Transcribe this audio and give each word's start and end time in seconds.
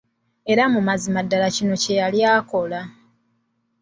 Era 0.51 0.63
mu 0.73 0.79
mazima 0.87 1.19
ddala 1.25 1.47
kino 1.55 1.75
kye 1.81 1.93
yali 1.99 2.19
akola. 2.33 2.81